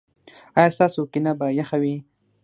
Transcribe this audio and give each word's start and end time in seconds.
ایا 0.57 0.69
ستاسو 0.75 1.01
کینه 1.11 1.31
به 1.39 1.47
یخه 1.59 1.77
وي؟ 1.81 1.95